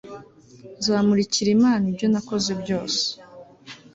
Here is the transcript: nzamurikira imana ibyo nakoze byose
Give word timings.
nzamurikira 0.77 1.49
imana 1.57 1.83
ibyo 1.91 2.07
nakoze 2.13 2.51
byose 2.61 3.01